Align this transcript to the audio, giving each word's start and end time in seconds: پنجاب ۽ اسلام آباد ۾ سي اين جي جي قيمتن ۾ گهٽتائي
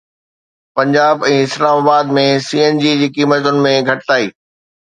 پنجاب 0.77 1.25
۽ 1.27 1.35
اسلام 1.41 1.77
آباد 1.83 2.15
۾ 2.19 2.25
سي 2.47 2.57
اين 2.65 2.81
جي 2.87 2.97
جي 3.03 3.13
قيمتن 3.19 3.63
۾ 3.71 3.79
گهٽتائي 3.91 4.27